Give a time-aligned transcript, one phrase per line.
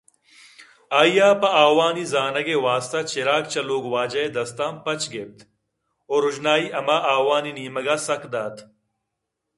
[0.99, 5.39] آئی ءَ پہ آوانی زانگ ءِ واستہ چراگ چہ لوگ واجہ ءِ دستاں پچ گپت
[6.13, 8.55] ءُروژنائی ہما آوانی نیمگءَ سک دات